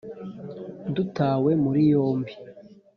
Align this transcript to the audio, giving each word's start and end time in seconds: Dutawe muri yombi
Dutawe 0.95 1.51
muri 1.63 1.81
yombi 1.91 2.33